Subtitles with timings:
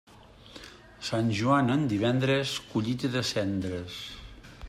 [1.09, 4.01] Sant Joan en divendres, collita de cendres.